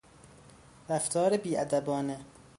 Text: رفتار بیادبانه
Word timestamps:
رفتار 0.89 1.37
بیادبانه 1.37 2.19